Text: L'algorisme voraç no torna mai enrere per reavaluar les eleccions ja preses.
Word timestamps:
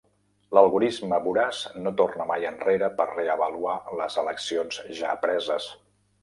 L'algorisme 0.57 1.19
voraç 1.25 1.59
no 1.87 1.93
torna 2.01 2.27
mai 2.31 2.47
enrere 2.51 2.89
per 3.03 3.07
reavaluar 3.11 3.77
les 4.01 4.19
eleccions 4.23 4.81
ja 5.03 5.13
preses. 5.29 5.71